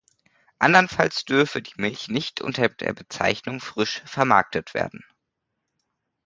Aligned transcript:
Anderenfalls 0.57 1.25
dürfe 1.25 1.61
die 1.61 1.73
Milch 1.77 2.07
nicht 2.07 2.41
unter 2.41 2.67
der 2.69 2.91
Bezeichnung 2.93 3.59
„frisch“ 3.59 4.01
vermarktet 4.03 4.73
werden. 4.73 5.05